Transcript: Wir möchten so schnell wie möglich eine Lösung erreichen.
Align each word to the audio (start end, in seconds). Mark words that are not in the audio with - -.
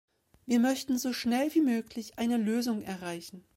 Wir 0.47 0.59
möchten 0.59 0.97
so 0.97 1.13
schnell 1.13 1.53
wie 1.53 1.61
möglich 1.61 2.17
eine 2.17 2.37
Lösung 2.37 2.81
erreichen. 2.81 3.45